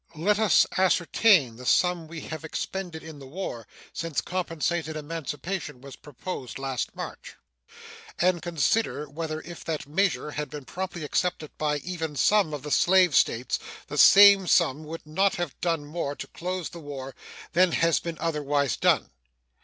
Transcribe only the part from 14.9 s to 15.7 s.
not have